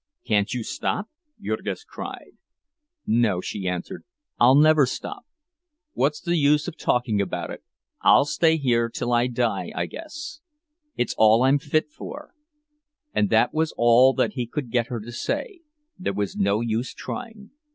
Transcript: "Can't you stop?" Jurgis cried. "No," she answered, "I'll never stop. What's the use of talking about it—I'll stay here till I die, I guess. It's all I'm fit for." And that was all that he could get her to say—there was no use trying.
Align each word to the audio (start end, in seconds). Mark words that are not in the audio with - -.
"Can't 0.25 0.51
you 0.51 0.63
stop?" 0.63 1.09
Jurgis 1.39 1.83
cried. 1.83 2.31
"No," 3.05 3.39
she 3.39 3.67
answered, 3.67 4.03
"I'll 4.39 4.55
never 4.55 4.87
stop. 4.87 5.27
What's 5.93 6.19
the 6.19 6.37
use 6.37 6.67
of 6.67 6.75
talking 6.75 7.21
about 7.21 7.51
it—I'll 7.51 8.25
stay 8.25 8.57
here 8.57 8.89
till 8.89 9.13
I 9.13 9.27
die, 9.27 9.71
I 9.75 9.85
guess. 9.85 10.39
It's 10.97 11.13
all 11.19 11.43
I'm 11.43 11.59
fit 11.59 11.91
for." 11.91 12.33
And 13.13 13.29
that 13.29 13.53
was 13.53 13.75
all 13.77 14.13
that 14.15 14.33
he 14.33 14.47
could 14.47 14.71
get 14.71 14.87
her 14.87 14.99
to 14.99 15.11
say—there 15.11 16.13
was 16.15 16.35
no 16.35 16.61
use 16.61 16.95
trying. 16.95 17.51